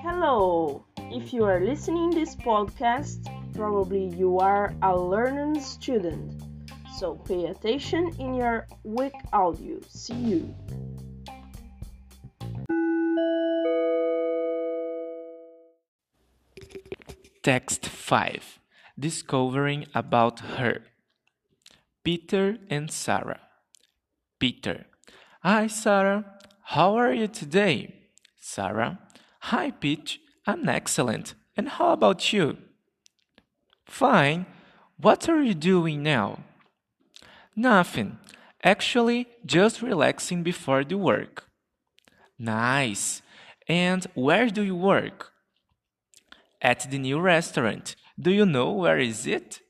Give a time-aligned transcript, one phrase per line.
[0.00, 0.82] Hello!
[1.12, 6.42] If you are listening this podcast, probably you are a learning student.
[6.96, 9.78] So pay attention in your week audio.
[9.88, 10.54] See you.
[17.42, 18.58] Text 5
[18.98, 20.80] Discovering about her.
[22.02, 23.45] Peter and Sarah.
[24.38, 24.86] Peter.
[25.42, 26.24] Hi, Sarah.
[26.62, 27.94] How are you today?
[28.40, 28.98] Sarah.
[29.40, 30.18] Hi, Pete.
[30.46, 31.34] I'm excellent.
[31.56, 32.58] And how about you?
[33.86, 34.46] Fine.
[34.98, 36.40] What are you doing now?
[37.54, 38.18] Nothing.
[38.64, 41.48] Actually, just relaxing before the work.
[42.38, 43.22] Nice.
[43.68, 45.32] And where do you work?
[46.60, 47.96] At the new restaurant.
[48.18, 49.60] Do you know where is it?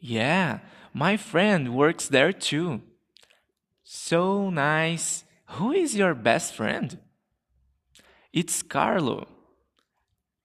[0.00, 0.58] Yeah,
[0.92, 2.82] my friend works there too.
[3.84, 5.24] So nice.
[5.56, 6.98] Who is your best friend?
[8.32, 9.28] It's Carlo.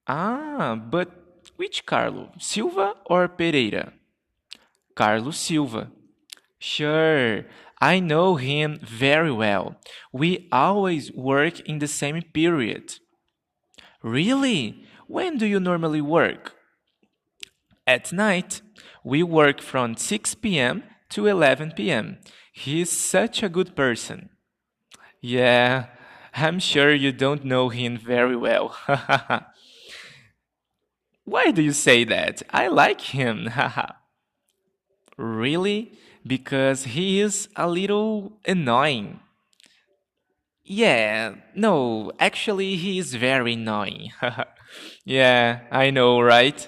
[0.08, 1.12] Ah, but
[1.56, 2.32] which Carlo?
[2.40, 3.94] Silva or Pereira?
[4.96, 5.92] Carlo Silva.
[6.60, 7.46] Sure,
[7.80, 9.76] I know him very well.
[10.12, 12.96] We always work in the same period.
[14.02, 14.84] Really?
[15.08, 16.54] When do you normally work?
[17.86, 18.62] At night.
[19.04, 20.84] We work from 6 p.m.
[21.12, 22.18] to 11 p.m.
[22.58, 24.30] He is such a good person.
[25.22, 25.86] Yeah,
[26.34, 28.76] I'm sure you don't know him very well.
[31.24, 32.42] Why do you say that?
[32.50, 33.52] I like him.
[35.18, 35.92] really?
[36.26, 39.20] Because he is a little annoying.
[40.64, 44.14] Yeah, no, actually, he is very annoying.
[45.06, 46.68] yeah, I know, right?